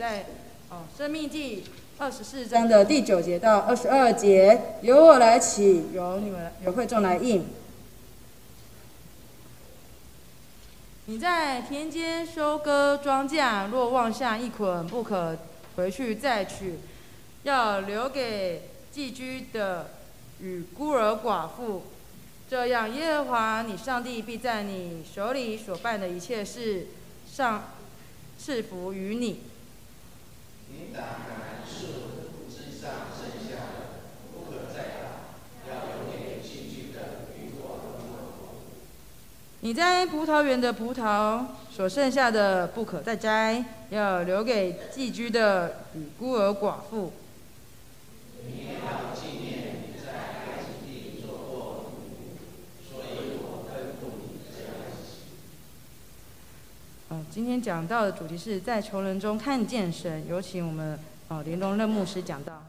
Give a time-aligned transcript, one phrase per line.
[0.00, 0.24] 在
[0.70, 1.56] 哦《生命记》
[1.98, 7.44] 二十四章的第九节到二十二节，由我来起，由你们由会众来应。
[11.04, 15.36] 你在田间收割庄稼，若忘下一捆，不可
[15.76, 16.78] 回去再取，
[17.42, 19.90] 要留给寄居的
[20.40, 21.82] 与孤儿寡妇。
[22.48, 26.86] 这样，耶和华你上帝必在你手里所办的一切事
[27.30, 27.64] 上
[28.38, 29.42] 赐福于你。
[39.62, 47.12] 你在葡萄园的葡萄所剩下的不可再摘，要留给寄居的与孤儿寡妇。
[57.12, 60.24] 嗯，今天讲到的主题是在穷人中看见神。
[60.28, 60.96] 有请我们
[61.26, 62.62] 哦连龙任牧师讲到。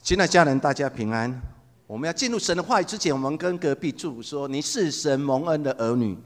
[0.00, 1.38] 亲爱家人，大家平安。
[1.86, 6.16] 我们要进入神的话语之前，我们跟隔壁住说：“你是神蒙恩的儿女。”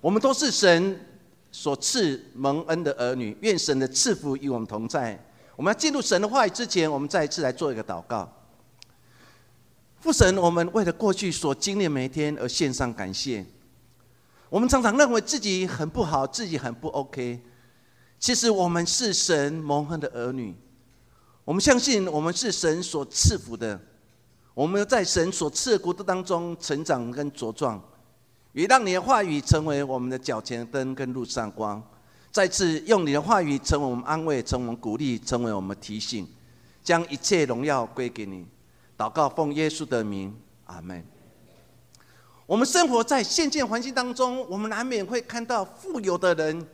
[0.00, 0.98] 我们都是神
[1.52, 3.36] 所赐蒙恩的儿女。
[3.42, 5.22] 愿神的赐福与我们同在。
[5.56, 8.32] 我们要进入神的话语之前，我们再一次来做一个祷告。
[10.00, 13.44] 父神，我们为了过去所经历每一天而献上感谢。
[14.48, 17.40] 我们常常认为自己很不好，自己很不 OK。
[18.18, 20.54] 其实我们是神蒙恩的儿女，
[21.44, 23.78] 我们相信我们是神所赐福的。
[24.54, 27.82] 我们在神所赐的国度当中成长跟茁壮，
[28.52, 31.82] 也让你的话语成为我们的脚前灯跟路上光。
[32.30, 36.26] 再次用你的话语成为我们安慰，成为我们鼓励，成为我们提醒，
[36.82, 38.46] 将一切荣耀归给你。
[38.96, 40.32] 祷告奉耶稣的名，
[40.66, 41.04] 阿门。
[42.46, 46.66] 我们生活在现今环境当中，我们难免会看到富有的人，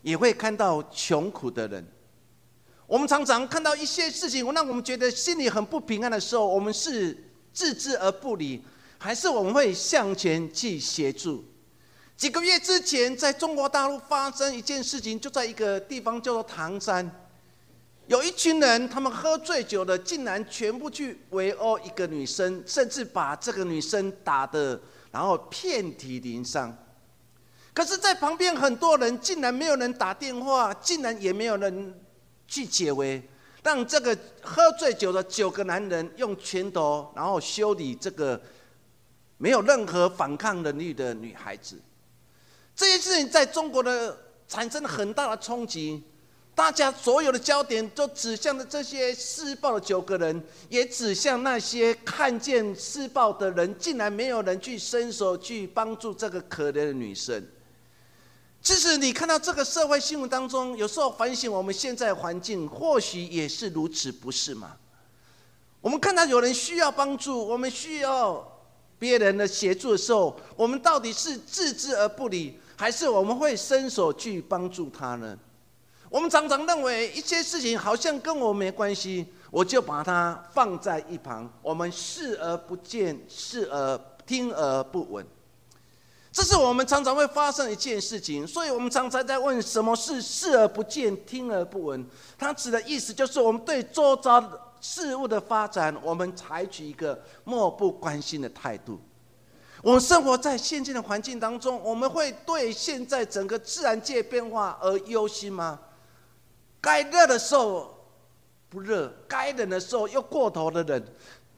[0.00, 1.86] 也会看到穷苦的人。
[2.86, 7.14] 我们常常看到一些事情，让我们觉得心里很不平安的时候，我们是
[7.52, 8.64] 置之而不理，
[8.96, 11.44] 还是我们会向前去协助？
[12.16, 17.08] 几个月之前，在中国大陆发生一件事情，就在一个地方叫做唐山，
[18.06, 24.80] 有一群人，他们喝醉酒了，竟然全部去围殴一个女生，甚至把这个女生打的。
[25.10, 26.76] 然后遍体鳞伤，
[27.72, 31.98] 可是，在旁边很多人竟然没有人打电话，竟然也没有人
[32.46, 33.22] 去解围，
[33.62, 38.40] 让这个喝醉酒的九个男人用拳头，然后修理这个
[39.36, 41.80] 没有任何反抗能力的女孩子。
[42.76, 44.16] 这件事情在中国的
[44.46, 46.04] 产生了很大的冲击。
[46.58, 57.46] 大家所有的焦点都指向了这些施暴的九个人，也指向那些看见施暴的人，竟然没有人去伸手去帮助这个可怜的女生。
[58.60, 64.76] 其实你看到这个社会新闻当中，有时候反省我们现在环境，或许也是如此，不是吗？
[65.80, 68.44] 我们看到有人需要帮助，我们需要
[68.98, 75.38] 别人的协助的时候，我们到底是置之而不理，还是我们会伸手去帮助他呢？
[76.10, 81.50] 我们常常认为一些事情好像跟我没关系，我就把它放在一旁。
[81.60, 85.26] 我们视而不见，视而听而不闻，
[86.32, 88.46] 这是我们常常会发生一件事情。
[88.46, 92.06] 所以我们常常在问：什么是视而不见，听而不闻？
[92.38, 94.42] 它指的意思就是我们对周遭
[94.80, 98.98] 事物的发展，我们采取一个漠不关心的态度。
[99.82, 105.78] 我们生活在现今的环境当中，我们会对现在整个自然界变化而忧心吗？
[106.80, 107.94] 该热的时候
[108.68, 111.02] 不热，该冷的时候又过头的冷，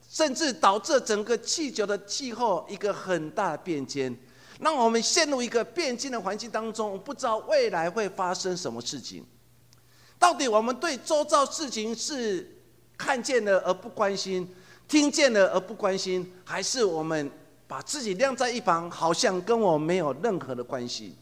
[0.09, 4.17] 甚至导致整个气球的气候一个很大的变迁，
[4.59, 9.25] 让我们陷入一个变迁的环境当中，不知道未来会发生什么事情。
[10.17, 12.59] 到底我们对周遭事情是
[12.97, 14.51] 看见了而不关心，
[14.87, 17.29] 听见了而不关心，还是我们
[17.67, 21.15] 把自己晾在一旁，好像跟我没有任何的关系？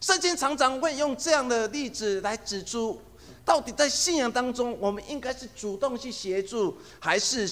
[0.00, 3.00] 圣经常常会用这样的例子来指出。
[3.44, 7.46] 到底在信仰当中，我们应该是主动去协助，还是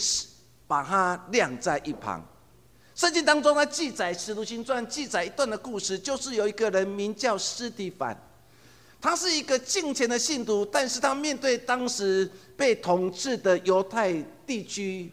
[0.66, 2.26] 把它晾在一旁？
[2.94, 8.16] 圣经当中，它记载《使徒行传》记载一段的故事，就是有一个人名叫斯蒂凡，
[9.02, 14.14] 他是一个敬虔的信徒，但是他面对当时被统治的犹太
[14.46, 15.12] 地区，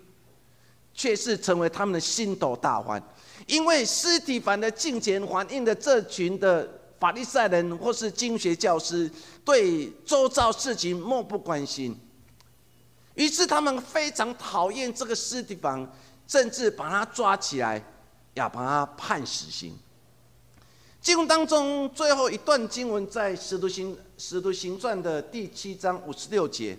[0.94, 3.04] 却是成为他们的心头大患，
[3.48, 6.79] 因为斯蒂凡的敬虔反映了这群的。
[7.00, 9.10] 法利赛人或是经学教师
[9.46, 11.98] 对周遭事情漠不关心，
[13.16, 15.90] 于是他们非常讨厌这个尸体房，
[16.28, 17.82] 甚至把他抓起来，
[18.34, 19.78] 要把他判死刑。
[21.02, 26.78] 经文当中最后一段经文在《使徒行使徒行传》的第七章五十六节，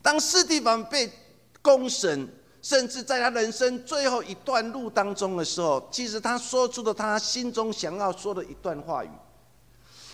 [0.00, 1.12] 当斯蒂凡被
[1.60, 2.26] 公审，
[2.62, 9.10] 甚至在他人生最后一段路当中的时候，其实他说出了他心中想要说的一段话语。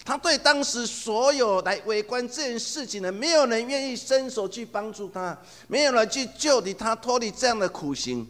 [0.04, 5.38] 他对当时所有来围观这件事情的，没有人愿意伸手去帮助他，
[5.68, 8.26] 没有人去救离他脱离这样的苦行。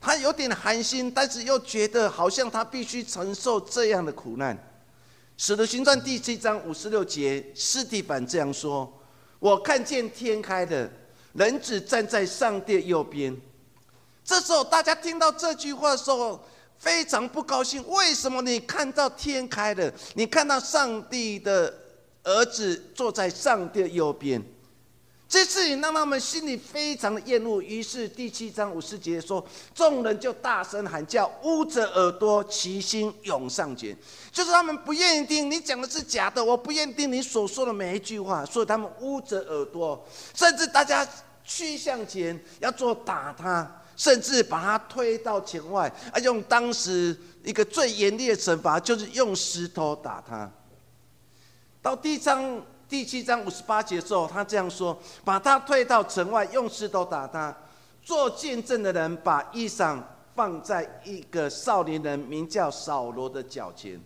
[0.00, 4.56] 他有点寒心，但是又觉得好像他必须承受这样的苦难。
[5.36, 8.92] 使徒行传第七章五十六节，斯蒂凡这样说
[9.40, 10.88] ：“我看见天开的，
[11.32, 13.36] 人子站在上帝右边。”
[14.24, 16.44] 这时候，大家听到这句话的时候，
[16.78, 17.86] 非常不高兴。
[17.88, 19.92] 为什么你看到天开了？
[20.14, 21.72] 你看到上帝的
[22.22, 24.42] 儿子坐在上帝的右边？
[25.28, 33.94] 这事情让他们心里非常的厌恶，于是第七章五十节说，众人就大声喊叫，捂着耳朵，齐心涌上前。
[34.32, 40.02] 就是他们不愿意听你讲的是假的，我不愿意听你所说的每一句话，所以他们捂着耳朵，
[40.34, 41.06] 甚至大家
[41.44, 47.14] 趋向前要做打他，甚至把他推到前外，啊，用当时
[47.44, 50.50] 一个最严厉的惩罚，就是用石头打他。
[51.82, 52.62] 到第章。
[52.88, 57.54] 第七章五十八节的时候，他这样说：“把他推到城外，用石头打他。
[58.02, 60.02] 做见证的人把衣裳
[60.34, 64.00] 放在一个少年人名叫扫罗的脚前。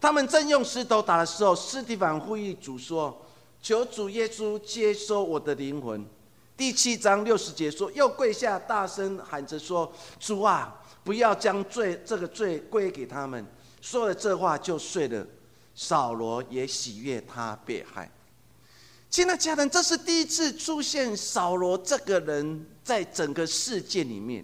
[0.00, 3.20] 他们正用石头打的时候，斯蒂凡呼吁主说
[3.60, 6.06] ：‘求主耶稣接收我的灵魂。’
[6.56, 10.74] 第七章六十节说，又跪下大声喊着说：‘主啊，
[11.04, 13.46] 不要将罪这个罪归给他们。’
[13.82, 15.26] 说了这话就睡了。”
[15.78, 18.10] 扫罗也喜悦他被害，
[19.10, 24.42] 亲爱的家人，这是第一次出现扫罗这个人在整个事件里面。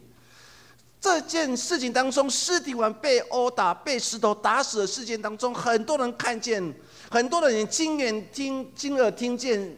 [1.01, 6.63] 这件事情当中，尸体完被殴打、被石头打死的事件当中，很多人看见，
[7.11, 9.75] 很多人亲眼听、亲耳听见。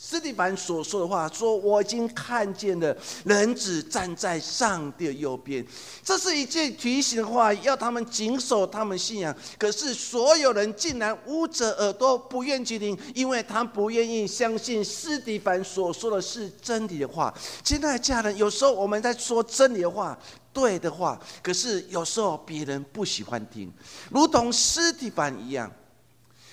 [0.00, 5.66] 斯蒂凡所说的话说：“我已经看见了人子站在上帝的右边。”
[6.04, 9.34] 这是一句提醒的话，要他们谨守他们信仰。
[9.58, 17.34] 可是所有人竟然捂着耳朵不愿去听，因为他不愿意相信斯蒂凡所说的是真理的话。
[17.64, 20.16] 亲爱的家人，有时候我们在说真理的话、
[20.52, 23.68] 对的话，可是有时候别人不喜欢听，
[24.12, 25.68] 如同斯蒂凡一样。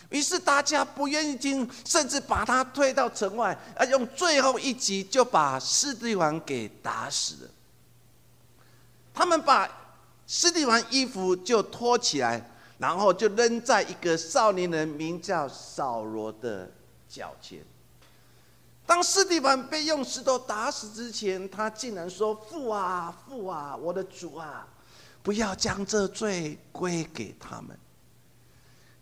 [0.09, 7.49] 于是大家不愿意听，甚至把他推到城外，啊，用最后一击就把施蒂王给打死了。
[9.13, 9.69] 他们把
[10.27, 16.69] 施蒂王衣服就脱起来，然后就扔在一个少年人名叫扫罗的
[17.07, 17.59] 脚前。
[18.85, 24.67] 当施蒂王被用石头打死之前，他竟然说：“父啊，父啊，我的主啊，
[25.23, 27.75] 不要将这罪归给他们。”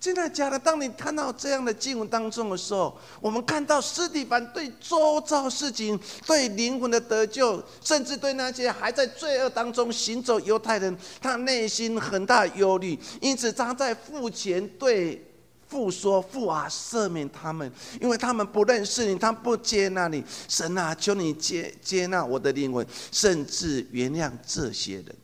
[0.03, 0.59] 真的假的？
[0.59, 5.97] 当你看到这样的经文当中的时候，我们看到斯蒂凡对周遭事情、
[6.27, 12.99] 对灵魂的得救，甚至对那些还在罪恶当中行走犹太人，他内心很大忧虑。
[13.21, 15.25] 因此，他在父前对
[15.69, 17.71] 父说：“父啊，赦免他们，
[18.01, 20.21] 因为他们不认识你，他不接纳你。
[20.49, 25.15] 神啊，求你接接纳我的灵魂，甚至原谅这些人。”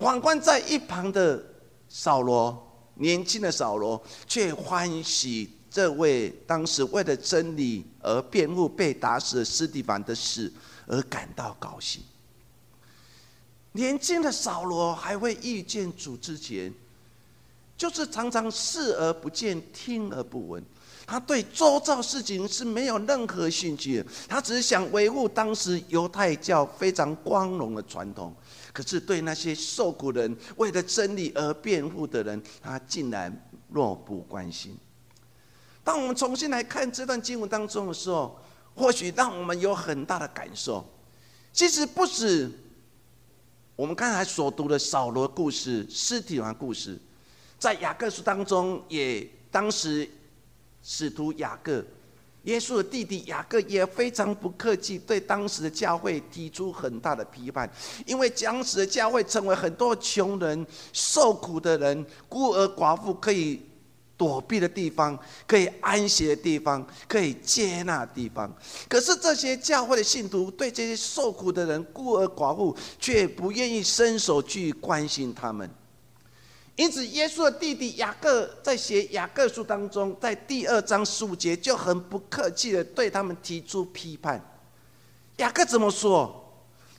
[0.00, 1.40] 反观在一旁的
[1.88, 2.65] 扫罗。
[2.96, 10.52] 年轻的扫罗却欢喜这位当时为了真理而辩护被打死的斯蒂凡的事
[10.86, 12.02] 而感到高兴。
[13.72, 16.72] 年轻的扫罗还会遇见主之前，
[17.76, 20.64] 就是常常视而不见、听而不闻。
[21.06, 28.34] 他对周遭事情是没有任何兴趣的，他只是想维护当时犹太教非常光荣的传统。
[28.76, 33.34] 可是，对那些受苦人、为了真理而辩护的人，他竟然
[33.68, 34.76] 漠不关心。
[35.82, 38.38] 当我们重新来看这段经文当中的时候，
[38.74, 40.86] 或许让我们有很大的感受。
[41.54, 42.50] 其实不止
[43.76, 47.00] 我们刚才所读的扫罗故事、尸体王故事，
[47.58, 50.06] 在雅各书当中，也当时
[50.82, 51.82] 使徒雅各。
[52.46, 57.70] 耶稣的弟弟雅各也非常不客气，对当时的教会提出很大的批判，
[58.06, 63.60] 因为当时的教会成为很多穷人、受苦的人、孤儿寡妇可以
[64.16, 68.50] 躲避的地方，可以安息的地方，可以接纳的地方。
[68.88, 75.68] 可是这些教会的信徒对这些受苦的人、孤儿寡妇，却不愿意伸手去关心他们。
[76.76, 84.38] 因此，耶稣的弟弟雅各在写雅各书当中，在第二章十五节就很不客气的对他们提出批判。
[85.38, 86.42] 雅各怎么说？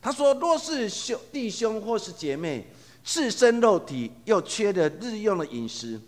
[0.02, 2.66] 他说：“若是兄弟兄或是姐妹，
[3.04, 6.00] 赤身肉体，又缺了日用的饮食。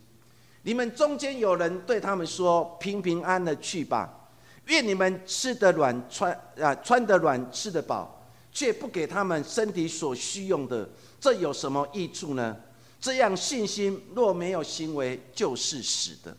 [0.64, 4.30] 你们中间有人对他们说：“平平安的去吧，
[4.66, 12.56] 愿你们吃得暖，穿啊穿得暖，吃得饱，却不给他们身体所需用的，这有什么益处呢？
[13.00, 16.36] 这样信心若没有行为，就是死的。”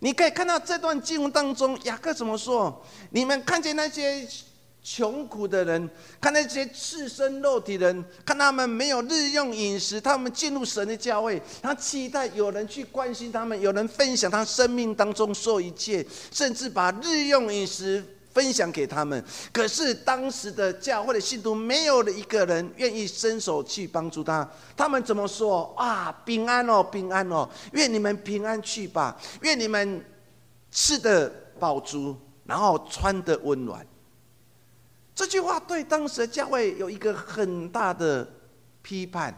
[0.00, 2.84] 你可以看到这段经文当中，雅各怎么说？
[3.10, 4.26] 你们看见那些。
[4.80, 18.02] 穷苦的人，看那些赤身肉体的人，看他们没有日用饮食，他们进入神的教会，他期待有人去关心他们，有人分享他生命当中所有一切，甚至把日用饮食
[18.38, 19.24] 分享给他们。
[19.52, 24.48] 可是当时的教会的信徒，没有了一个人愿意伸手去帮助他。
[24.76, 25.74] 他们怎么说？
[25.76, 30.04] 啊，平安哦，平安哦，愿你们平安去吧，愿你们
[30.70, 31.28] 吃的
[31.58, 33.84] 饱足，然后穿的温暖。
[35.16, 38.24] 这句话对当时的教会有一个很大的
[38.82, 39.34] 批判，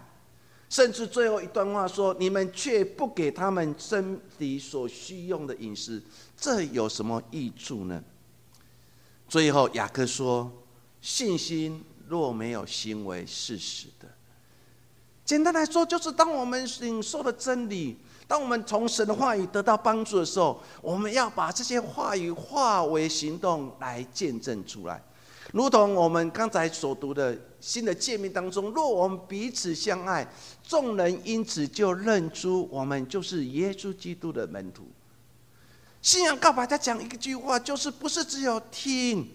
[0.69, 6.03] 甚至最后一段话说：“你们却不给他们身体所需用的饮食，
[6.37, 8.05] 这有什么益处呢？”
[9.31, 10.51] 最后雅各说
[11.01, 14.09] ：“信心若没有行为，是死的。”
[15.25, 17.97] 简单来说，就是当我们领受的真理，
[18.27, 25.01] 当我们从神的话语得到帮助的时候，我们要把这些话语化为行动来见证出来。
[25.53, 30.29] 如同我们刚才所读的新的诫命当中，若我们彼此相爱，
[30.65, 34.89] 众人因此就认出我们就是耶稣基督的门徒。
[36.03, 39.29] 信仰告白他讲一句话，就是不是只有听，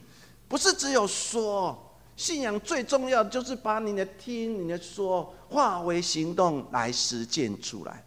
[0.48, 8.03] 不是只有说，信仰最重要的就是把你的听、你的说化为行动来实践出来。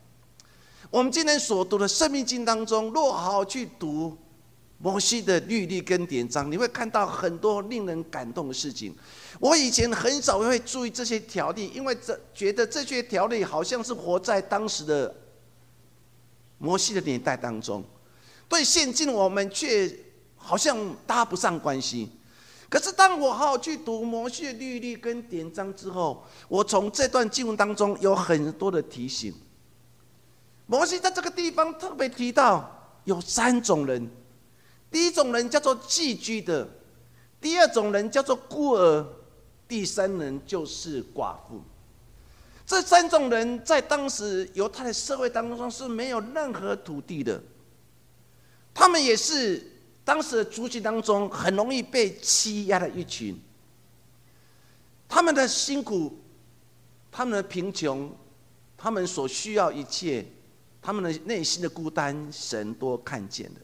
[0.91, 4.17] 我们今天所读的生命经当中，若好好去读。
[4.81, 8.95] 摩西的律例跟典章，你会看到很多令人感动的事情。
[9.41, 15.13] 我以前很少会注意这些条例，因为这觉得这些条例好像是活在当时的
[16.59, 17.83] 摩西的年代当中，
[18.49, 19.95] 对现今我们却
[20.37, 20.77] 好像
[21.07, 22.11] 搭不上关系。
[22.71, 29.35] 可是当我好好去读摩西的律例跟典章之后，我从这段经文当中有很多的提醒。
[30.67, 34.09] 摩西在这个地方特别提到有三种人。
[34.91, 36.69] 第一种人叫做寄居的，
[37.41, 39.07] 第二种人叫做孤儿，
[39.67, 41.63] 第三人就是寡妇。
[42.67, 47.43] 这三种人在当时犹太的社会当中是没有任何土地的，
[48.79, 49.61] 他们也是
[50.05, 53.37] 当时的族群当中很容易被欺压的一群。
[55.09, 56.17] 他们的辛苦，
[57.11, 58.09] 他们的贫穷，
[58.77, 60.25] 他们所需要一切，
[60.81, 63.61] 他们的内心的孤单，神都看见的。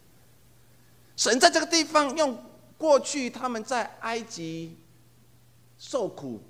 [1.16, 2.36] 神在这个地方用
[2.76, 4.76] 过去他们在埃及
[5.78, 6.42] 受苦、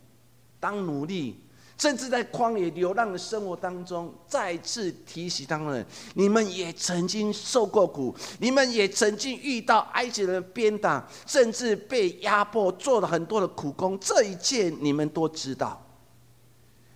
[0.58, 1.38] 当奴隶，
[1.76, 13.98] 甚至在旷野流浪的生活当中，再次提醒他们：你们也曾经受过苦，你们也曾经遇到埃及人的鞭打，甚至被压迫，做了很多的苦工。
[13.98, 15.80] 这一切你们都知道。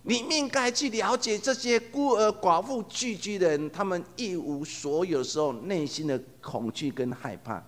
[0.03, 7.61] 你应该去了解这些孤儿寡妇聚居的人，他们一无所有时候内心的恐惧跟害怕。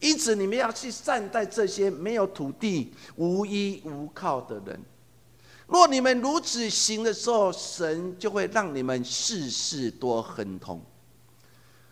[0.00, 4.82] 因此，你们要去善待这些没有土地、无依无靠的人。
[5.66, 10.80] 若你们如此行的时候，神就会让你们事事多亨通。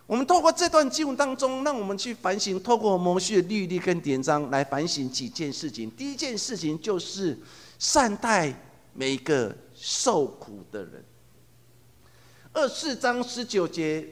[0.06, 5.90] 我们透过这段经文当中，让我们去反省，透过摩西的律例跟典章来反省几件事情。
[5.92, 7.38] 第一件事情就是
[7.78, 8.54] 善待。
[8.94, 11.02] 每一个受苦的人，
[12.52, 14.06] 二四章十九节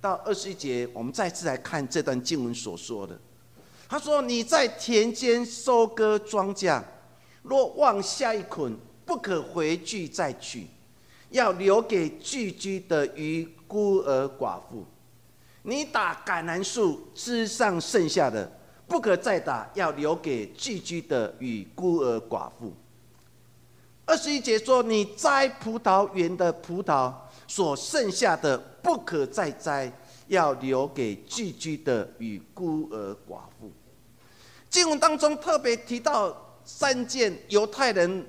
[0.00, 3.16] 到二十一节，我们再次来看这段经文所说的。
[3.88, 6.82] 他说：“你在田间收割庄稼，
[7.44, 10.66] 若忘下一捆，不可回去再取，
[11.30, 14.84] 要留给寄居的与孤儿寡妇。
[15.62, 18.50] 你打橄榄树枝上剩下的，
[18.86, 22.72] 不可再打，要留给寄居的与孤儿寡妇。”
[24.06, 27.10] 二十一节说：“你摘葡萄园的葡萄
[27.48, 29.90] 所剩下的，不可再摘，
[30.28, 33.72] 要留给寄居的与孤儿寡妇。”
[34.68, 38.26] 经文当中特别提到三件犹太人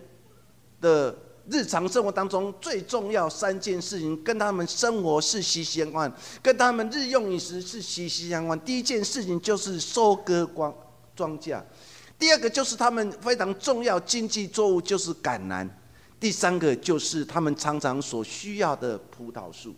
[0.86, 1.15] 的
[1.50, 6.12] 日常生活当中最重要三件事情，跟他们生活是息息相关，
[6.44, 8.60] 跟他们日用饮食是息息相关。
[8.60, 10.72] 第一件事情就是收割光
[11.15, 11.60] 庄稼。
[12.20, 15.68] 第二个就是他们非常重要经济作物就是橄榄，
[16.20, 19.75] 第三个就是他们常常所需要的葡萄树。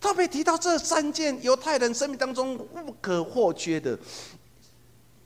[0.00, 3.96] 特别提到这三件犹太人生命当中不可或缺的，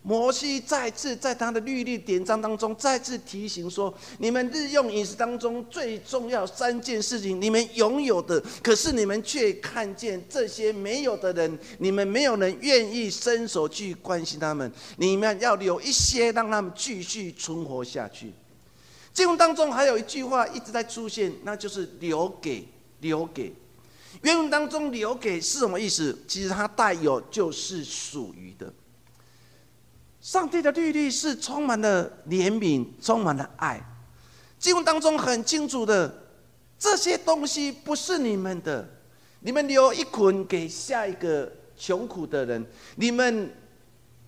[0.08, 14.70] 摩西再次在他的律例典章当中再次提醒说：你们日用饮食当中最重要三件事情，你们拥有的，可是你们却看见这些没有的人，你们没有人愿意伸手去关心他们。
[14.96, 18.32] 你们要留一些，让他们继续存活下去。
[19.12, 22.68] 经文当中还有一句话一直在出现，那就是留给
[23.00, 23.52] 留给。
[24.22, 26.16] 原文当中留给是什么意思？
[26.28, 28.72] 其实它带有就是属于的。
[30.26, 33.80] 上帝的律例是充满了怜悯，充满了爱。
[34.58, 36.12] 经文当中很清楚的，
[36.76, 38.84] 这些东西不是你们的，
[39.38, 42.66] 你们留一捆给下一个穷苦的人，
[42.96, 43.48] 你们。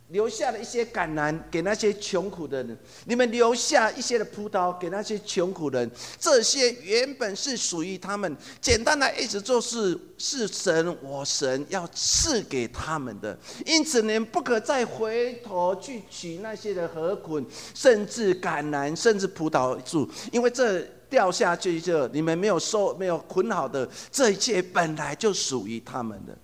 [0.08, 8.34] 留下了一些橄榄给那些穷苦的人，你们留下一些的葡萄给那些穷苦人，这些原本是属于他们。
[8.60, 13.38] 简单的意思就是，是神我神要赐给他们的。
[13.66, 26.34] 因此，你们不可再回头去取那些的河捆，甚至橄榄，甚至葡萄树，因为这掉下去就你们没有收、没有捆好的这一切，本来就属于他们的。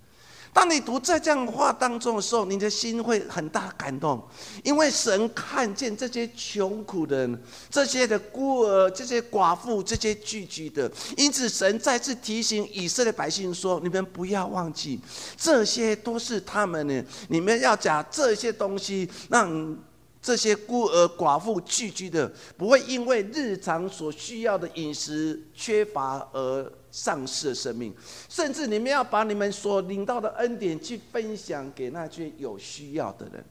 [0.54, 4.22] 当你读在这样的话当中的时候，你的心会很大感动，
[4.62, 15.00] 因为神看见这些穷苦的人、这些的孤儿、这些寡妇、这些聚居的，因此神再次提醒以色列百姓说：“你们不要忘记，
[15.36, 19.76] 这些都是他们的，你们要讲这些东西，让
[20.22, 27.92] 这些孤儿寡妇聚居的，不会因为日常所需要的饮食缺乏而。”丧失的生命，
[28.28, 33.44] 甚至你们要把你们所领到的恩典去分享给那些有需要的人。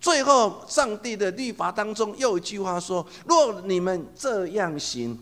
[0.00, 5.18] 最后，上帝的律法当中又一句话说：“若你们这样行，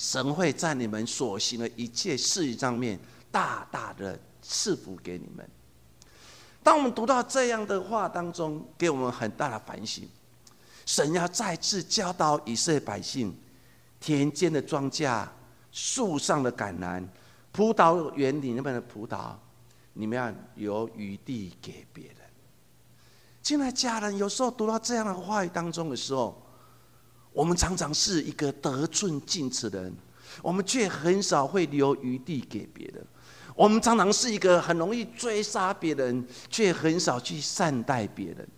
[0.00, 2.98] 神会在你们所行的一切事上面
[3.30, 5.48] 大大的赐福给你们。”
[6.64, 10.08] 当我们读到这样的话当中，给我们很大的反省。
[10.84, 13.32] 神要再次教导以色列百姓，
[14.00, 15.24] 田间的庄稼。
[15.76, 17.06] 树上的橄榄，
[17.52, 19.34] 葡萄园里那边的葡萄，
[19.92, 22.16] 你们要留余地给别人。
[23.42, 26.42] 进来家人，有时候读到这样的话语当中的时候，
[27.30, 29.94] 我们常常是一个得寸进尺的人，
[30.40, 33.06] 我们却很少会留余地给别人。
[33.54, 38.48] 我们常常是一个很容易追杀别人，却很少去善待别人。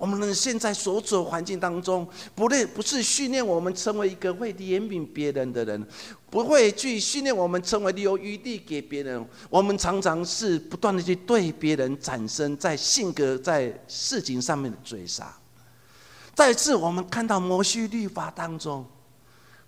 [0.00, 5.86] 我们现在所处环境当中，不论不是训练我们成为一个会怜悯别人的人，
[6.30, 9.22] 不会去训练我们成为留余地给别人。
[9.50, 15.30] 我们常常是不断的去对别人产生在性格、在事情上面的追杀。
[16.34, 18.86] 再次，我们看到摩西律法当中。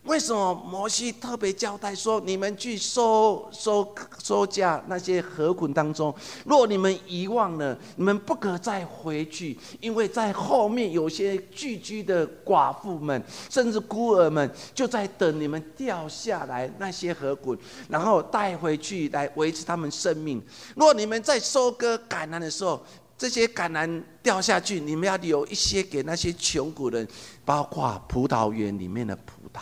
[0.04, 6.12] 为什么摩西特别交代说：你们去收收收价那些河捆当中，
[6.44, 17.56] 若你们遗忘了，你们不可再回去，因为在后面有些聚居的寡妇们，甚至孤儿们，就在等你们掉下来那些河捆，
[17.88, 20.42] 然后带回去来维持他们生命。
[20.74, 22.84] 若你们在收割橄榄的时候，
[23.16, 27.06] 这些橄榄掉下去，你们要留一些给那些穷苦人，
[27.44, 29.60] 包括葡萄园里面的葡萄。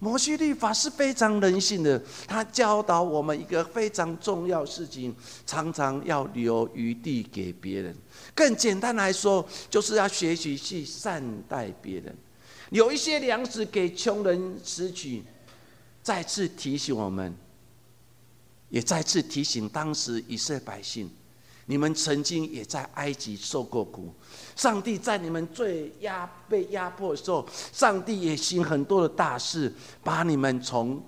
[0.00, 7.94] 摩西律法是非常人性的，他教导我们一个非常重要事情，常常要留余地给别人。
[8.34, 12.16] 更简单来说，就是要学习去善待别人，
[12.70, 15.24] 有一些粮食给穷人拾取。
[16.00, 17.36] 再次提醒我们，
[18.70, 21.10] 也再次提醒当时以色列百姓。
[21.70, 24.10] 你们曾经也在埃及受过苦，
[24.56, 29.70] 上帝在你们最压被压迫的时候，上帝也行很多的大事，
[30.02, 31.02] 把你们从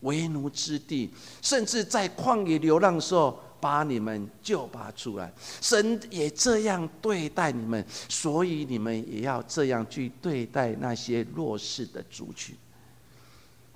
[0.00, 1.08] 为奴之地，
[1.40, 5.32] 甚至在旷野流浪的时候，把你们救拔出来。
[5.60, 12.56] 神也这样对待你们，所以你们也要这样去对待那些弱势的族群。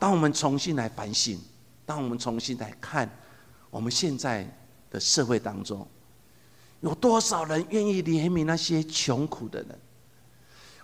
[0.00, 1.38] 当我们重新来反省，
[1.86, 3.08] 当我们重新来看
[3.70, 4.44] 我们现在
[4.90, 5.86] 的社会当中。
[6.84, 9.78] 有多少人愿意怜悯那些穷苦的人？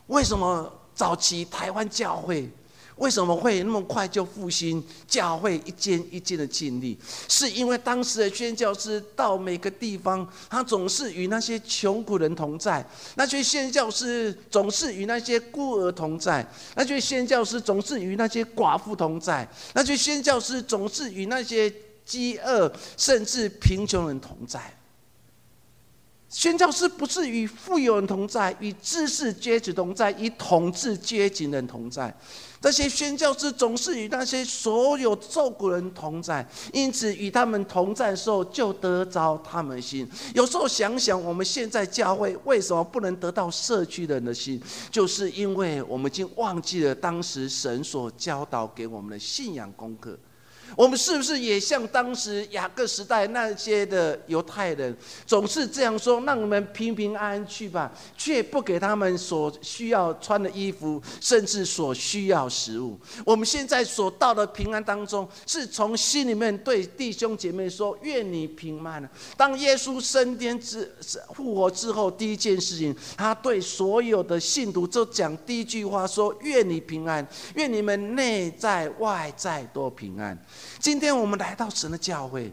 [0.06, 2.50] 为什么早期台湾教会
[2.96, 4.82] 为什么会那么快就复兴？
[5.06, 12.82] 教会一间一间的建立，是因为当时的宣教师到每个地方，他总是与那些穷苦人同在；
[13.16, 16.42] 那些宣教师总是与那些孤儿同在；
[16.74, 21.70] 那些宣教师总是与那些寡妇同在；那些宣教师总是与那些
[22.06, 24.74] 饥饿甚至贫穷人同在。
[26.30, 32.16] 宣教师不是与富有人同在，与知识阶级同在，与统治阶级人同在。
[32.60, 40.08] 这些宣教师总是与那些所有受苦人同在，因此与他们同在的时候，就得着他们心。
[40.32, 50.16] 有时候想想，我们现在教会为什么不能得到社区人的心， 就是因为我们已经忘记了当时神所教导给我们的信仰功课。
[50.76, 70.90] 我们是不是也像当时雅各时代那些的犹太人，总是这样说：“让你们平平安安去吧，却不给他们所需要穿的衣服，甚至所需要食物。”我们现在所到的平安当中，是从心里面对弟兄姐妹说：“愿你平安。”当耶稣升天之
[71.34, 80.36] 复活之后，第一件事情，他对所有的信徒就讲第一句话说：“愿你平安，愿你们内在外在都平安。”
[80.78, 82.52] 今天我们来到神的教会，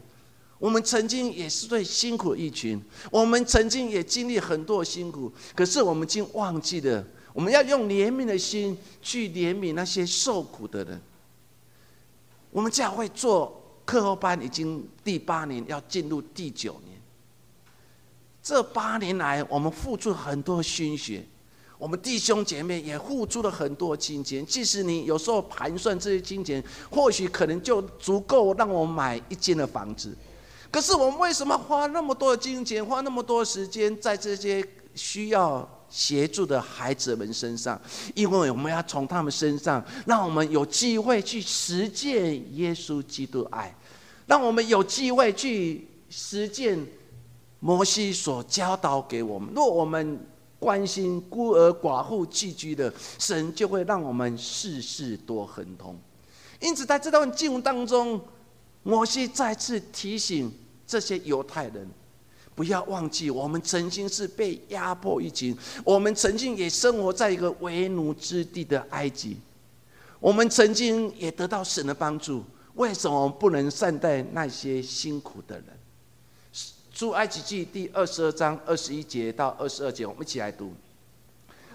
[0.59, 11.01] 我们曾经也是最辛苦的一群，我们曾经也经历很多辛苦，可是我们竟忘记了，我们要用怜悯的心去怜悯那些受苦的人。
[12.51, 16.99] 我们教会做课后班已经第八年，要进入第九年。
[18.41, 21.25] 这八年来，我们付出很多心血。
[21.77, 30.15] 我们弟兄姐妹也付出了很多金钱，即使你有时候盘算这些金钱，或许可能就足够让我买一间的房子。
[30.71, 34.61] 可是我们为什么花那么多的金钱，花那么多时间在这些
[34.95, 37.79] 需要协助的孩子们身上？
[38.15, 43.73] 因为我们要从他们身上，让我们有机会去实践耶稣基督爱，
[44.25, 46.85] 让我们有机会去实践
[47.59, 49.53] 摩西所教导给我们。
[49.53, 50.19] 若我们
[50.59, 55.95] 关心孤儿寡妇寄居的神，就会让我们事事多亨通。
[56.59, 58.19] 因此，在这段经文当中，
[58.83, 60.51] 摩西再次提醒
[60.87, 61.87] 这些犹太人，
[62.55, 69.37] 不要忘记，我们曾经是被压迫一群，我们曾经也生活在一个为奴之地的埃及，
[70.19, 72.43] 我们曾经也得到神的帮助。
[72.73, 75.76] 为什么不能善待那些辛苦的人？
[76.97, 80.73] 出埃及记第二十二章二十一节到二十二节，我们一起来读：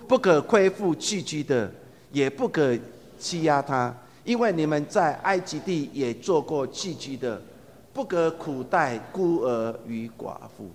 [0.08, 1.72] 不可亏负寄居的，
[2.10, 2.76] 也不可
[3.20, 7.40] 欺压他，因为你们在埃及地也做过寄居的；
[7.92, 10.68] 不可苦待孤儿与寡妇。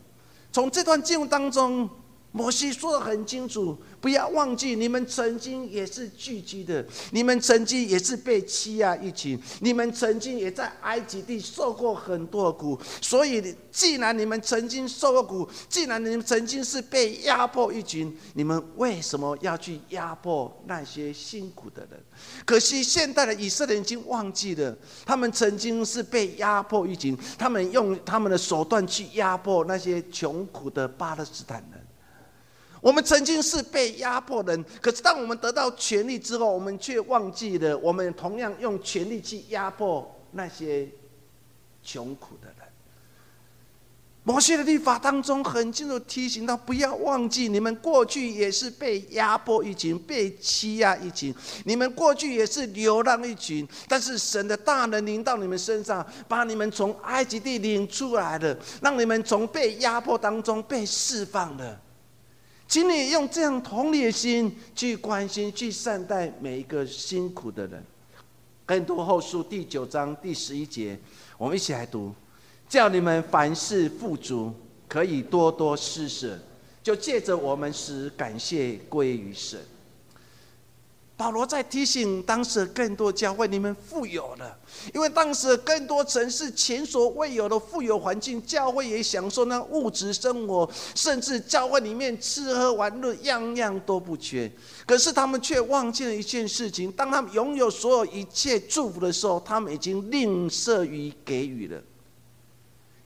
[0.53, 1.89] 从这段经文当中。
[2.33, 12.79] 摩西说的很清楚，不要忘记，你们曾经也是聚集的，你们曾经也是被欺压一群，你们曾经也在埃及地受过很多苦。
[13.01, 21.99] 所以，既然你们曾经受过苦，既然你们曾经是被压迫一群，你们为什么要去压迫那些辛苦的人？
[22.45, 31.76] 可惜，现代的以色列已经忘记了，他们曾经是被压迫一群，他们用他们的手段去压迫那些穷苦的巴勒斯坦人。
[32.81, 40.87] 我们曾经是被压迫人，可是当我们得到权力之后，我们却忘记了，我们同样用权力去压迫那些
[41.83, 42.67] 穷苦的人。
[44.23, 61.81] 某些的律法当中很清楚提醒到，不要忘记，你们过去也是被压迫一群，被欺压一群，你们过去也是流浪一群，但是神的大能临到你们身上，把你们从埃及地领出来了，让你们从被压迫当中被释放了。
[62.67, 67.81] 请你用这样同理的心去关心、去善待每一个辛苦的人。
[68.65, 70.99] 更多后书第九章第十一节，
[71.37, 72.13] 我们一起来读：
[72.67, 74.53] 叫你们凡事富足，
[74.89, 76.37] 可以多多施舍，
[76.83, 79.57] 就借着我们使感谢归于神。
[81.17, 84.55] 保罗在提醒当时更多教会，你们富有了，
[84.93, 94.49] 因为当时更多城市前所未有的富有环境，教会也享受那物质生活，甚至教会里面吃喝玩乐样样都不缺。
[94.85, 101.81] 可是他们却忘记了一件事情：当他们拥有所有一切祝福的时候，他们已经吝啬于给予了。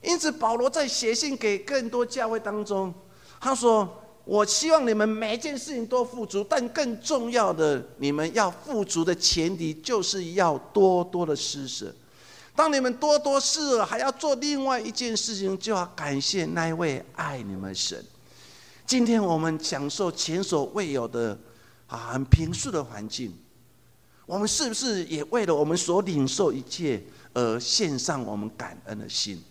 [0.02, 2.92] 因此，保罗在写信给更多教会当中，
[3.40, 3.88] 他说。
[4.24, 11.92] 我希望你们每一件事情都富足，但更重要的，你们要富足的前提就是要多多的施舍。
[12.54, 18.00] 当你们多多施舍，还要做另外一件事情，就要感谢那一位爱你们神。
[18.86, 21.36] 今天我们享受前所未有的
[21.88, 23.36] 啊很平素的环境，
[24.24, 29.42] 我们是不是也为了我们所领受一切而献上我们感恩的心？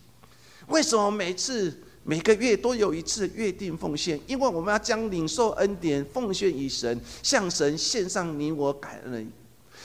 [0.67, 1.77] 为什么每次？
[2.03, 9.31] 每个月都有一次约定奉献，因为我们要将领受恩典奉献于神，向神献上你我感恩。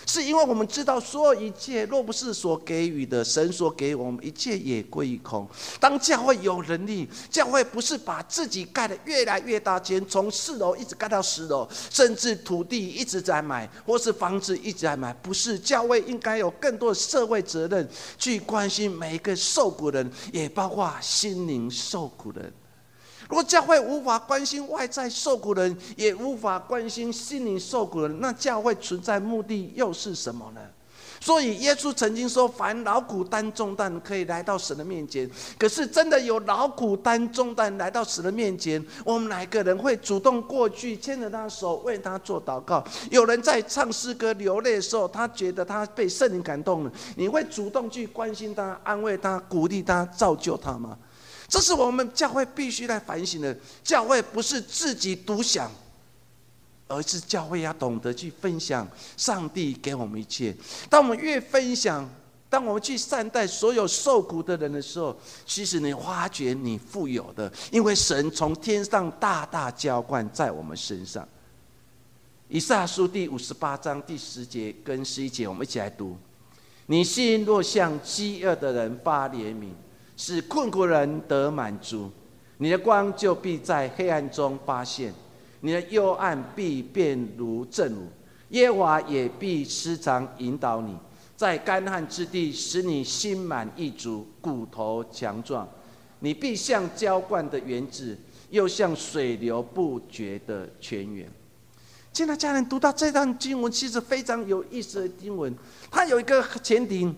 [0.07, 5.47] 是因为我们知道所有一切，若不是所给予的，神所给我们一切也归于空。
[5.79, 15.59] 当教会有能力，教会不是把自己盖得越来越大间，从四楼一直盖到十楼，甚至土地一直在买，或是房子一直在买，不是。
[15.59, 22.53] 教会应该有更多的社会责任，去关心每一个受苦人，也包括心灵受苦人。
[23.29, 30.61] 如果教会无法关心外在受苦人，也无法关心心灵受苦人，那教会存在目的又是什么呢？
[31.19, 42.85] 所以耶稣曾经说：“凡劳苦担重担，可以来到神的面前。”可是真的有劳苦担重担来到神的面前，我们哪个人会主动过去牵着他的手为他做祷告？
[43.11, 50.97] 有人在唱诗歌流泪的时候，他觉得他被圣灵感动了，你会主动去关心他、安慰他、鼓励他、造就他吗？
[51.49, 53.57] 这是我们教会必须来反省的。
[53.83, 55.71] 教会不是自己独享，
[56.89, 60.55] 而是教会要懂得去分享上帝给我们一切。
[60.91, 62.09] 当我们越分享，
[62.49, 71.27] 当我们去善待所有受苦的人的时候，其实你发觉你富有的，因为神从天上大大浇灌在我们身上。
[72.49, 76.17] 以撒书第五十八章第十节跟十一节，我们一起来读：
[76.87, 79.71] 你心若向饥饿的人发怜悯。
[80.17, 82.11] 使困苦人得满足，
[82.57, 85.13] 你的光就必在黑暗中发现，
[85.61, 88.09] 你的幽暗必变如正午。
[88.51, 90.97] 耶和华也必时常引导你，
[91.37, 95.69] 在干旱之地使你心满意足，骨头强壮。
[96.21, 98.17] 你必像浇灌的园子，
[98.49, 101.29] 又像水流不绝的泉源。
[102.13, 105.55] 现在家人读到这段经文，其实非常有意思的经文，
[105.91, 107.15] 它有一个前提。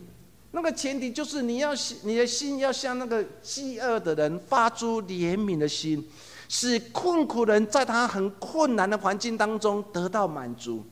[0.59, 6.05] 那个前提就是你要你的心要向那个饥饿的人发出怜悯的心，
[6.49, 10.85] 使困苦人在他很困难的环境当中得到满足。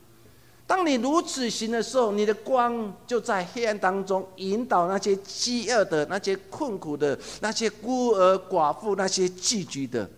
[0.69, 10.09] 当你如此行的时候，你的光就在黑暗当中引导那些饥饿的、那些困苦的、那些孤儿寡妇、那些寄居的，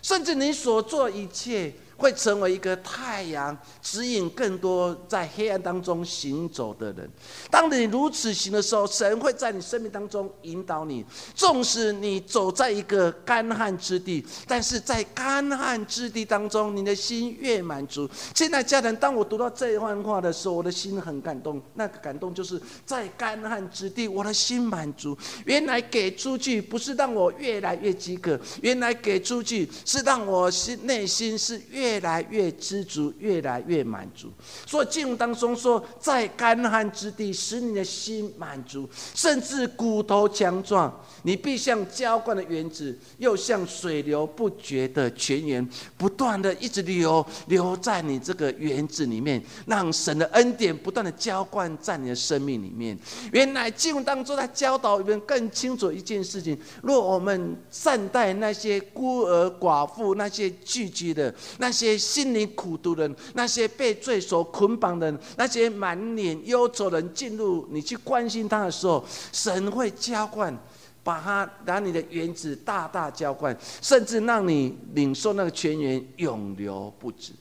[0.00, 1.70] 甚至你所做一切。
[1.96, 7.10] 会成为一个太阳，指引更多在黑暗当中行走的人。
[7.50, 11.04] 当你如此行的时候，神会在你生命当中引导你。
[11.34, 18.08] 纵使你走在一个干旱之地，但是在干旱之地当中，你的心越满足。
[18.34, 21.62] 现在家人，当我读到这一番话的时候，我的心很感动。
[21.74, 25.16] 那个感动就是在干旱之地，我的心满足。
[25.46, 31.85] 原来给出去不是让我越来越饥渴，原来给出去是让我心内心是越。
[31.86, 34.28] 越来越知足，越来越满足。
[34.66, 40.92] 所以经文当中说，在干旱之地使你的心满足，甚至骨头强壮。
[41.22, 52.98] 你必像浇灌的园子，又像水流不绝的泉源，不断的一直流，流在你这个园子里面，让神的恩典不断的浇灌在你的生命里面。
[53.32, 61.75] 原来经文当中在教导我们更清楚一件事情：若我们善待那些孤儿寡妇、那些聚集的那。
[61.76, 70.58] 那些心灵苦毒的人，那些被罪所捆绑的，那些满脸忧愁的人，进入你去关心他的时候，神会浇灌，
[71.04, 77.34] 把他拿你的园子大大浇灌，甚至让你领受那个泉源永流不止。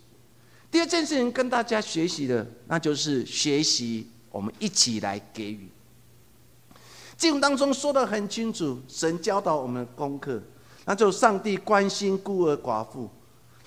[0.69, 5.69] 第二件事情跟大家学习的，那就是学习我们一起来给予。
[7.15, 10.43] 经文当中说的很清楚，神教导我们的功课，
[10.83, 13.09] 那就上帝关心孤儿寡妇。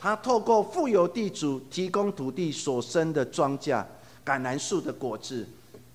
[0.01, 3.85] 他透过富有地主提供土地所生的庄稼、
[4.25, 5.47] 橄榄树的果子、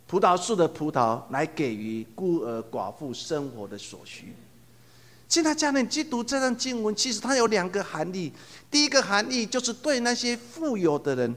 [0.08, 4.36] 葡萄树的葡萄，来给予孤儿寡妇生活的所需。
[5.30, 8.32] 现在家人去读这段经文，其实它有两个含义。
[8.70, 11.36] 第一个含义就是对那些富有的人。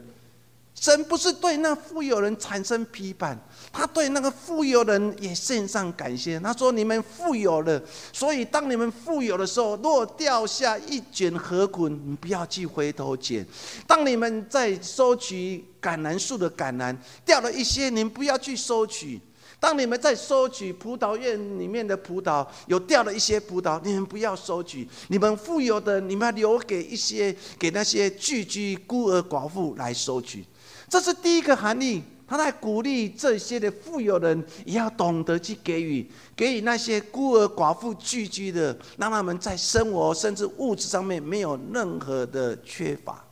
[0.79, 3.37] 神不是对那富有人产生批判，
[3.73, 6.39] 他对那个富有人也献上感谢。
[6.39, 13.43] 他说：“你们富有了，所以当你们富有的时候，若掉下一卷河捆，你不要去回头捡；
[13.87, 19.19] 当你们在收取橄榄树的橄榄掉了一些，你们不要去收取；
[19.59, 24.87] 当你们在收取葡萄园里面的葡萄有掉了一些葡萄，你们不要收取。
[25.09, 30.45] 你们富有的，你们要留给一些给那些聚居孤儿寡妇来收取。”
[30.89, 43.25] 这是第一个含义，他在鼓励这些的富有人也要懂得去给予，给予那些孤儿寡妇聚居的，让他们在生活甚至物质上面没有任何的缺乏。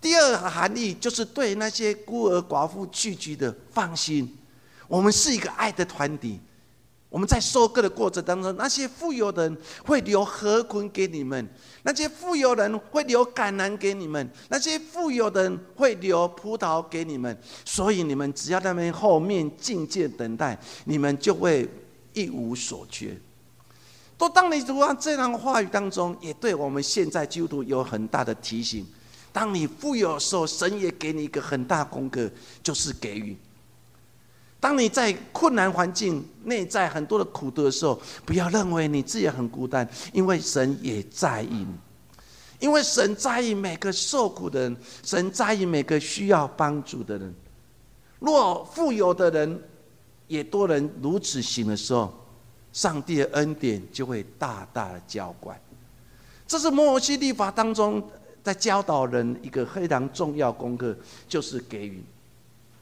[0.00, 4.36] 第二个含义就是对那些孤儿寡妇聚居的放心，
[4.88, 6.38] 我们是一个爱的团体。
[7.16, 11.48] 我们在收割的过程当中，那些富有的人会留河捆给你们，
[11.82, 17.34] 那些富有人会留橄榄给你们，那些富有的人会留葡萄给你们。
[17.64, 21.66] 所以你们只要在那后面静静等待，你们就会
[22.12, 23.16] 一无所缺。
[24.18, 28.86] 都当你读完这段话语当中，也对我们现在基督徒有很大的提醒。
[29.32, 32.30] 当你富有的时候，神也给你一个很大功课，
[32.62, 33.34] 就是给予。
[34.58, 41.68] 当你在困难环境、内在很多的苦的时候，不要认为你自己很孤单，因为神也在意你，
[42.58, 47.34] 因为神在意每个受苦的人，神在意每个需要帮助的人。
[48.18, 49.62] 若富有的人
[50.26, 52.12] 也多人如此行的时候，
[52.72, 55.56] 上帝的恩典就会大大的浇灌。
[56.46, 58.02] 这是摩西律法当中
[58.42, 60.96] 在教导人一个非常重要功课，
[61.28, 62.02] 就是给予。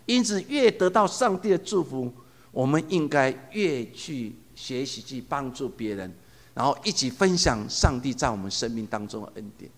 [0.06, 2.12] 因此，越得到上帝的祝福，
[2.50, 6.14] 我们应该越去学习去帮助别人，
[6.52, 9.70] 然后一起分享上帝在我们生命当中的恩典。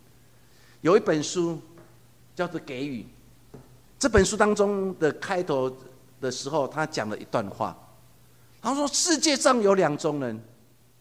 [0.80, 1.60] 有一本书
[2.34, 3.02] 叫做《给予》，
[3.98, 5.74] 这本书当中的开头
[6.20, 7.76] 的时候，他讲了一段话，
[8.60, 10.40] 他说：“世界上有两种人，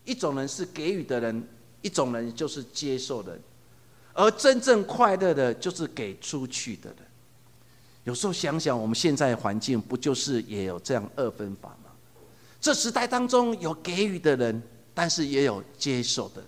[0.03, 1.47] 一种人是给予的人，
[1.81, 3.41] 一种人就是接受的人，
[4.13, 6.99] 而真正快乐的，就是给出去的人。”
[8.05, 11.91] 有时候想想，我们现在环境不就是也有这样二分法吗？
[12.61, 14.61] 这时代当中有给予的人，
[14.93, 16.43] 但是也有接受的。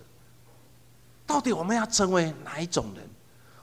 [1.26, 3.04] 到底我们要成为哪一种人？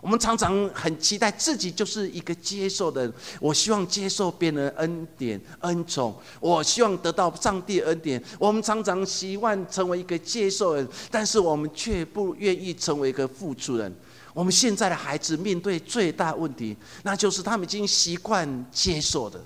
[0.01, 3.13] 我们常常很期待自己就是一个接受的人。
[3.39, 8.21] 我希望接受别人恩典、恩宠，我希望得到上帝恩典。
[8.38, 13.91] 我们常常希望成为一个接受人，但是我们却不愿意成为一个付出人。
[14.36, 19.39] 我们现在的孩子面对最大问题，那就是他们已经习惯接受的，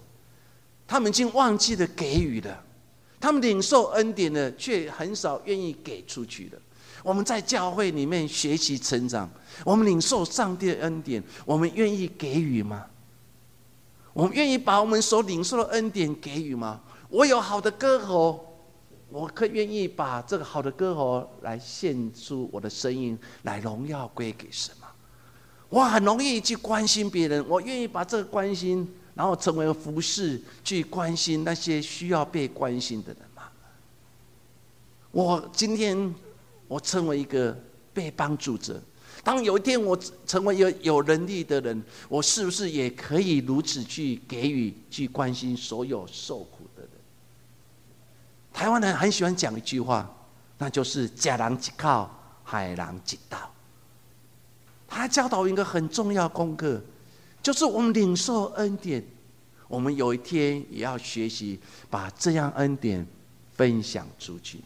[0.87, 2.57] 他们已经忘记了给予的，
[3.19, 6.59] 他们领受恩典的，却很少愿意给出去的。
[7.03, 9.29] 我们在教会里面学习成长，
[9.63, 12.87] 我们领受上帝的恩典，我们愿意给予吗？
[14.11, 16.81] 我们愿意把我们所领受的恩典给予吗？
[17.09, 18.47] 我有好的歌喉。
[19.11, 24.71] 我可愿意把这个好的歌喉来献出我的声音，来荣耀归给神？
[25.69, 33.43] 我很容易去关心别人，我愿意把这个关心，然后成为服饰，去关心那些需要被关心的人吗？
[35.11, 36.13] 我今天
[36.67, 37.55] 我成为一个
[37.93, 38.81] 被帮助者，
[39.23, 46.91] 当有一天我成为一个有能力的人，我是不是也可以如此去给予、去关心所有受苦的人？
[48.51, 50.11] 台湾人很喜欢讲一句话，
[50.57, 52.09] 那就是“家人一靠，
[52.43, 53.51] 海人一道”。
[54.89, 56.81] 他教导一个很重要功课，
[57.43, 59.05] 就是我们领受恩典，
[59.67, 63.05] 我们有一天也要学习把这样恩典
[63.55, 64.59] 分享出去。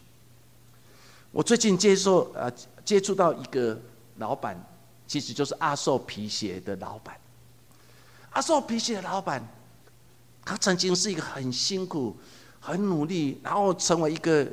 [1.30, 2.50] 我最近接受呃
[2.84, 3.78] 接触到一个
[4.16, 4.58] 老板，
[5.06, 7.16] 其实就是阿寿皮鞋的老板。
[8.30, 9.46] 阿寿皮鞋的老板，
[10.44, 12.16] 他曾经是一个很辛苦。
[12.66, 14.50] 很努力，然后成为一个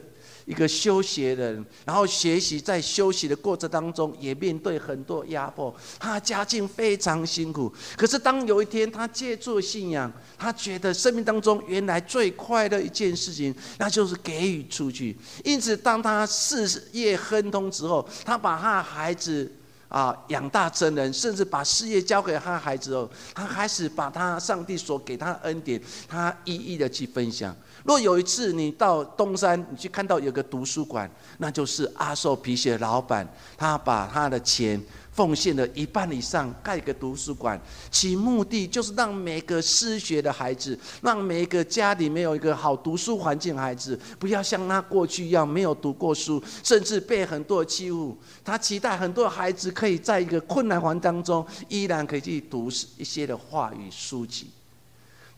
[0.52, 5.74] 一个修鞋人，然后学习在休息的过程当中，也面对很多压迫。
[5.98, 15.18] 他家境非常辛苦，可是当有一天他借助信仰，他觉得生命当中原来最快乐一件事情，那就是给予出去。
[15.46, 19.50] 因此，当他事业亨通之后，他把他的孩子
[19.88, 27.56] 啊养大成人，甚至把事业交给他孩子后，他开始把他上帝所给他的恩典，他一一的去分享。
[27.84, 48.16] 若有一次你到东山，你去看到有个图书馆，那就是阿寿皮鞋老板，他把他的钱奉献了一半以上盖一个图书馆，其目的就是让每个失学的孩子，让每一个家里没有一个好读书环境的孩子，不要像他过去一样没有读过书，甚至被很多欺负。
[48.46, 54.52] 他期待很多孩子可以在一个困难环当中，依然可以去读一些的话语书籍。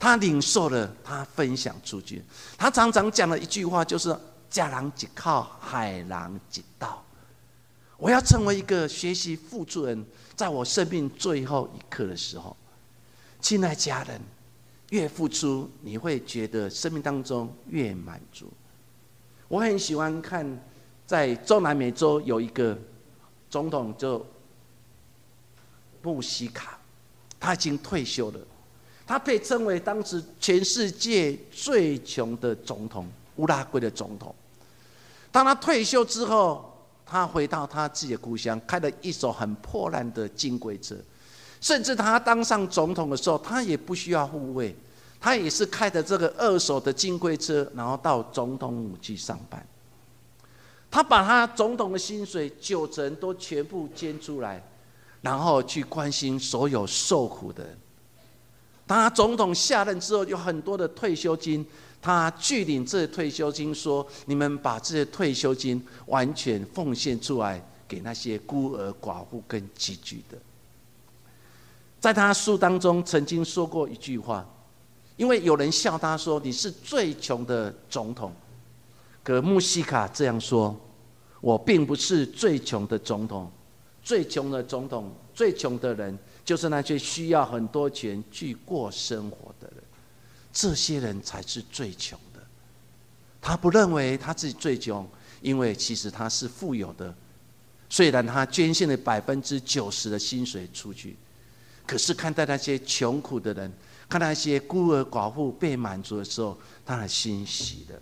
[0.04, 2.22] 他领受了，他分享出去。
[2.58, 4.14] 他常常讲的一句话就是
[4.52, 7.02] ：“家人一靠，海人一道。”
[7.96, 12.54] 我要成为一个学习付出人，在我生命最后一刻的时候，
[13.40, 14.20] 亲爱家人，
[14.90, 18.52] 越付出，你会觉得生命当中越满足。
[19.48, 20.46] 我很喜欢看，
[21.08, 22.78] 在中南美洲有一个
[23.50, 24.26] 总统，就
[26.02, 26.78] 穆西卡，
[27.40, 28.40] 他已经退休了。
[29.06, 34.34] 他被称为当时全世界最穷的总统，乌拉圭的总统。
[35.32, 36.74] 当他退休之后，
[37.06, 40.96] 他回到他自己的故乡，开了一艘很破烂的金龟车。
[41.60, 44.76] 甚至他当上总统的时候，他也不需要护卫，
[45.20, 49.66] 他也是开着这个二手的金龟车，然后到总统府去上班。
[50.92, 54.62] 他把他总统的薪水九成都全部捐出来，
[55.22, 57.78] 然后去关心所有受苦的人。
[58.94, 61.66] 当他总统下任之后，有很多的退休金，
[62.00, 70.38] 他拒领这些退休金，说：“你们把这些退休金完全奉献出来，给那些孤儿寡妇跟寄居的。”
[72.00, 74.48] 在他书当中曾经说过一句话。
[75.16, 78.32] 因为有人笑他说：“你是最穷的总统。”
[79.24, 80.80] 可穆西卡这样说
[81.42, 83.52] ：“我并不是最穷的总统，
[84.04, 86.16] 最穷的总统，最穷的人
[86.46, 89.84] 就是那些需要很多钱去过生活的人，
[90.52, 92.42] 这些人才是最穷的。”
[93.42, 95.08] 他不认为他自己最穷，
[95.42, 97.14] 因为其实他是富有的。
[97.90, 101.16] 虽然他捐献了百分之九十的薪水出去，
[101.86, 103.72] 可是看待那些穷苦的人。
[104.10, 108.00] 看那些孤儿寡妇被满足的时候，他很欣喜的。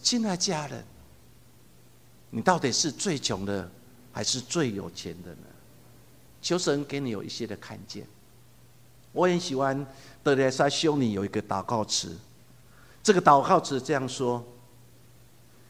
[0.00, 0.82] 亲爱家人，
[2.30, 3.70] 你到底是最穷的，
[4.10, 5.46] 还是最有钱的呢？
[6.42, 8.06] 求神给你有一些的看见。
[9.12, 9.86] 我很喜欢
[10.22, 12.14] 德雷莎修女有一个祷告词，
[13.02, 14.44] 这个祷告词这样说：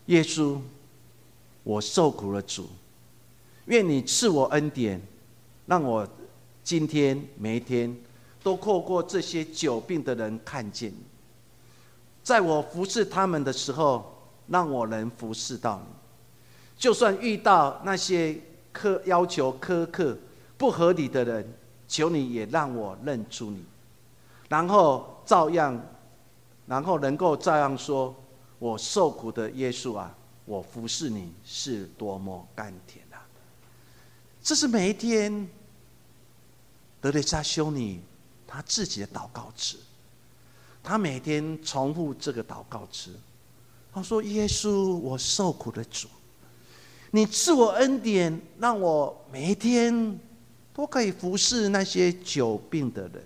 [0.06, 0.58] 耶稣，
[1.62, 2.68] 我受苦了，主，
[3.66, 5.00] 愿你赐我恩典，
[5.66, 6.08] 让我
[6.64, 7.96] 今天每一天。
[8.44, 10.96] 都透过这些久病的人看见你，
[12.24, 15.94] 在我服侍他们的时候，让我能服侍到你。
[16.76, 18.36] 就算遇到那些
[18.74, 20.18] 苛要求苛刻、
[20.62, 21.52] 不合理的人，
[21.88, 23.64] 求你也让我认出你，
[24.48, 25.76] 然后照样，
[26.66, 28.14] 然后能够照样说：
[28.60, 33.26] 我受苦的耶稣啊，我服侍你是多么甘甜啊！
[34.40, 35.50] 这是每一天，
[37.00, 38.00] 德雷莎修女。
[38.46, 39.78] 他自己的祷告词，
[40.80, 43.18] 他每天重复这个祷告词。
[43.92, 46.06] 他说：“耶稣，我受苦的主，
[47.10, 50.20] 你赐我恩典，让我每一天
[50.74, 53.22] 都可以服侍那些久病的人。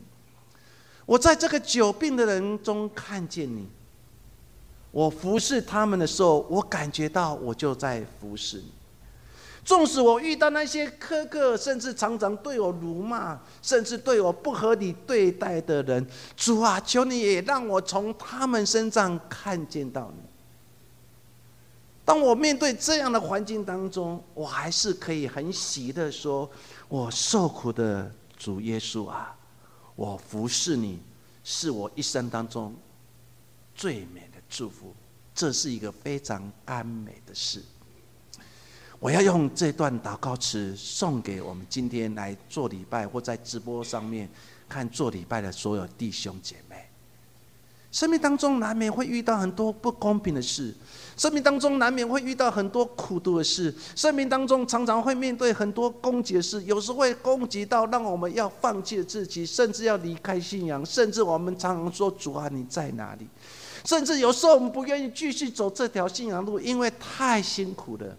[1.05, 3.68] 我在这个久病的人中看见你，
[4.90, 8.72] 我服侍他们的时候，我感觉到我就在服侍你。”
[9.64, 20.22] 纵使我遇到那些苛刻，甚至常常对我辱骂，甚至对我不合理对待的人，主啊，求你也让我从他们身上看见到你。
[22.07, 26.48] 当我面对这样的环境当中，我还是可以很喜的说
[26.88, 29.36] ：“我受苦的主耶稣啊，
[29.96, 31.02] 我服侍你，
[31.42, 32.74] 是我一生当中
[33.74, 34.94] 最美的祝福。
[35.34, 37.62] 这是一个非常安美的事。”
[38.98, 44.26] 我要用这段祷告词送给我们今天来做礼拜或在直播上面
[44.66, 46.65] 看做礼拜的所有弟兄姐妹。
[47.97, 50.74] 生命当中难免会遇到很多不公平的事，
[51.16, 63.26] 生命当中难免会遇到很多苦毒的事，生命当中常常会面对很多攻击的事，有时会攻击到让我们要放弃自己，甚至要离开信仰，甚至我们常常说：“主啊，你在哪里？”
[63.86, 68.14] 甚至有时候我们不愿意继续走这条信仰路，因为太辛苦了。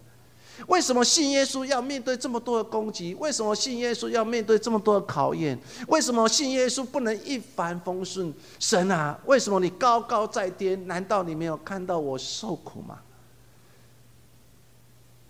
[0.66, 3.14] 为什么信耶稣要面对这么多的攻击？
[3.14, 5.58] 为什么信耶稣要面对这么多的考验？
[5.86, 8.34] 为什么信耶稣不能一帆风顺？
[8.58, 10.86] 神啊，为什么你高高在天？
[10.86, 12.98] 难道你没有看到我受苦吗？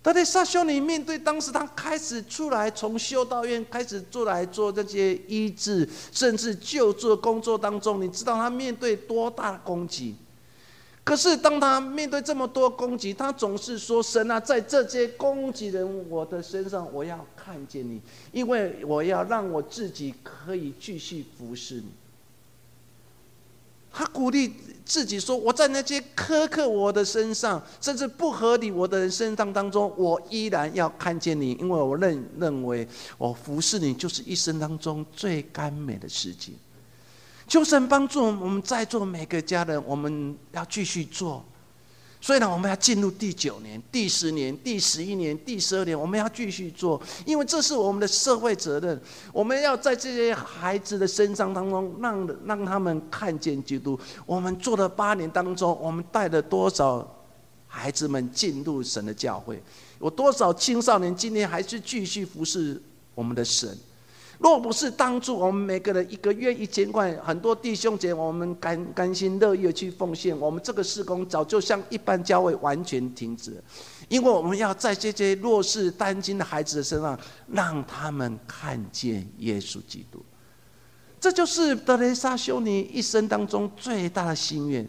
[0.03, 10.17] 他在撒修女面对当时他开始出来从修道院开始出来做这些医治甚至救助的工作当中，你知道他面对多大的攻击？
[11.09, 17.99] 可是，当他面对这么多攻击，他总是说：“神啊，在这些攻击人我的身上，我要看见你，
[18.31, 21.87] 因为我要让我自己可以继续服侍你。”
[23.91, 24.53] 他鼓励
[24.85, 32.87] 自己说：“我在那些苛刻我的身上，甚至不合理我的人身上当中，我依然要看见你，因为我认认为
[33.17, 36.55] 我服侍你就是一生当中最甘美的事情。”
[37.49, 41.43] 求神帮助我们在座每个家人，我们要继续做。
[42.21, 49.01] 虽然我们要进入第九年、第十年、第十一年、第十二年，我们要继续做，因为这是我们的社会责任。
[49.33, 53.99] 我们要在这些孩子的身上当中，让让他们看见基督。
[54.27, 57.09] 我们做了八年当中，我们带了多少
[57.67, 59.63] 孩子们进入神的教会？
[60.01, 62.83] 有多少青少年今天还是继续服侍
[63.15, 63.79] 我们的神？
[64.39, 73.61] 若不是当初我们每个人一个月一千块，很多弟兄姐我们甘甘心乐意去奉献，我们这个施工早就像一般教会完全停止。
[74.09, 77.19] 因为我们要在这些弱势单亲的孩子的身上，
[77.49, 80.25] 让他们看见耶稣基督。
[81.21, 84.87] 这就是德雷莎修女一生当中最大的心愿。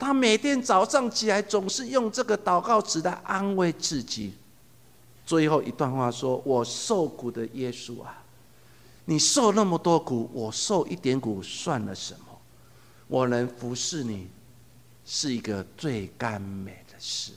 [0.00, 4.32] 她每天早上起来，总是用这个祷告词来安慰自己。
[5.24, 8.19] 最后一段话说：“我受苦的耶稣啊，
[9.04, 12.26] 你受那么多苦，我受一点苦算了什么？
[13.08, 14.28] 我能服侍你，
[15.04, 17.32] 是一个最甘美的事。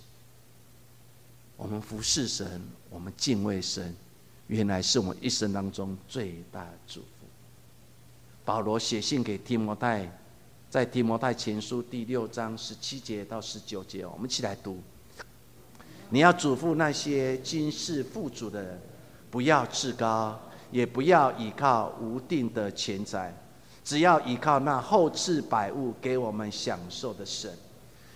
[1.57, 3.95] 我们服侍神，我们敬畏神，
[4.47, 7.07] 原来是我们一生当中最大的祝福。”
[8.45, 10.11] 保罗写信给提摩太，
[10.69, 14.79] 在提摩太前书第六章十七节到十九节，我们一起来读。
[16.09, 18.81] 你要嘱咐那些今世富足的人，
[19.31, 20.39] 不要自高，
[20.73, 23.31] 也不要依靠无定的钱财，
[23.83, 27.55] 只要依靠那后赐百物给我们享受的神。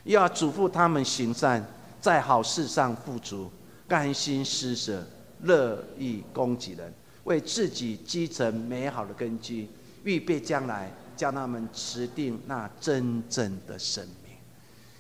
[0.06, 1.64] 要嘱咐他们行善，
[2.02, 3.52] 在好事上富足，
[3.88, 5.06] 甘心施舍，
[5.44, 6.92] 乐意供给人，
[7.26, 9.70] 为自己积成美好的根基。
[10.04, 14.34] 预备将来，叫他们持定那真正的生命。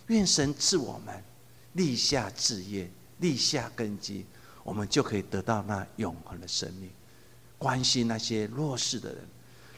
[0.07, 1.23] 愿神赐我们
[1.73, 2.87] 立下志业，
[3.17, 4.23] 立下根基，
[4.63, 6.91] 我们就可以得到那永恒的生命。
[7.57, 9.27] 关心那些弱势的人，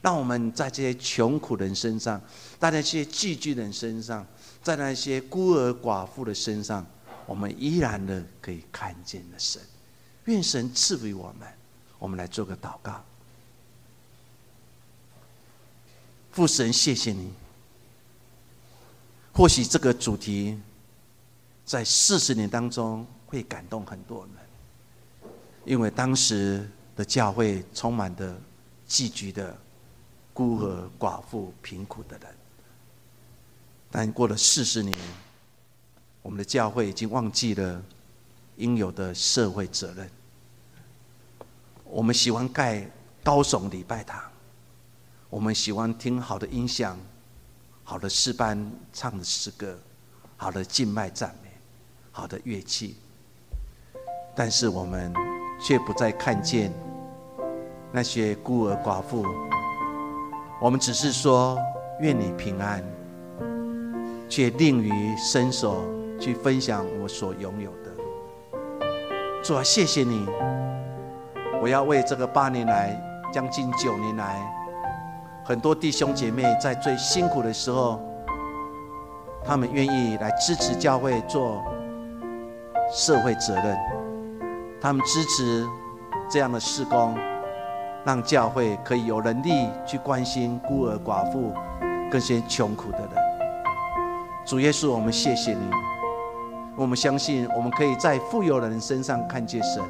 [0.02, 2.22] 让我们在这些穷苦人身上，
[2.60, 4.26] 在那些寄居人身上，
[4.62, 6.86] 在那些孤儿寡妇的身上，
[7.26, 9.62] 我们依然的可以看见了神。
[10.26, 11.48] 愿神赐予我们。
[11.98, 13.04] 我们来做个祷告。
[16.32, 17.34] 父神，谢谢你。
[19.34, 20.58] 或许这个主题
[21.66, 25.32] 在四十年当中会感动很多人，
[25.66, 26.70] 因为当时
[27.00, 28.38] 的教会充满的
[28.86, 29.58] 寄居的
[30.34, 32.28] 孤儿、寡妇、贫苦的人。
[33.90, 34.94] 但过了四十年，
[36.22, 37.82] 我们的教会已经忘记了
[38.58, 40.12] 应有的社会责任。
[41.86, 42.86] 我们喜欢盖
[43.24, 44.22] 高耸礼拜堂。
[45.30, 47.00] 我们喜欢听好的音响，
[47.86, 49.80] 好的诗班唱的诗歌，
[50.36, 51.50] 好的静脉赞美，
[52.12, 52.98] 好的乐器。
[54.36, 55.14] 但是我们
[55.62, 56.74] 却不再看见
[57.92, 59.26] 那些孤儿寡妇。
[60.62, 61.58] 我们只是说
[62.02, 62.84] 愿你平安，
[64.28, 65.78] 却吝于伸手
[66.20, 67.92] 去分享我所拥有的。
[69.42, 70.28] 主啊，谢谢你！
[71.62, 73.00] 我要为这个八年来，
[73.34, 74.40] 将近九年来。
[75.46, 78.00] 很多弟兄姐妹在最辛苦的时候，
[79.44, 81.64] 他们愿意来支持教会做
[82.94, 83.78] 社会责任，
[84.82, 85.66] 他们支持
[86.30, 87.18] 这样的事工，
[88.10, 91.54] 让教会可以有能力去关心孤儿寡妇、
[92.10, 93.10] 跟些穷苦的人。
[94.44, 95.70] 主耶稣，我们谢谢你，
[96.76, 99.84] 我们相信我们可以在富有的人身上看见神，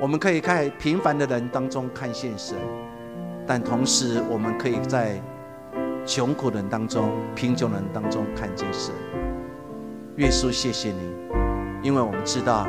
[0.00, 2.56] 我们可以在平凡的人当中看见神。
[3.46, 5.20] 但同时，我们可以在
[6.06, 8.94] 穷苦人当中、贫穷人当中看见神。
[10.16, 11.12] 耶稣，谢谢你，
[11.82, 12.66] 因为我们知道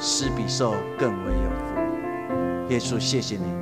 [0.00, 2.70] 施比受更为有福。
[2.70, 3.59] 耶稣，谢谢你，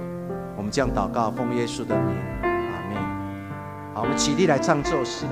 [0.59, 2.97] 我们将祷告奉耶稣的名，阿门。
[3.95, 5.25] 好，我们起立来唱这首诗。